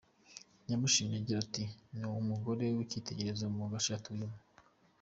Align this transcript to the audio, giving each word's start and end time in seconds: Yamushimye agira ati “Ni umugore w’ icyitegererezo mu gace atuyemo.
Yamushimye 0.69 1.15
agira 1.21 1.37
ati 1.45 1.63
“Ni 1.97 2.05
umugore 2.21 2.65
w’ 2.75 2.79
icyitegererezo 2.85 3.45
mu 3.55 3.65
gace 3.71 3.91
atuyemo. 3.97 4.37